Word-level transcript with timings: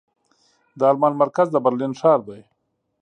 د 0.79 0.81
المان 0.91 1.13
مرکز 1.21 1.47
د 1.51 1.57
برلين 1.65 1.93
ښار 1.99 2.19
دې. 2.27 2.41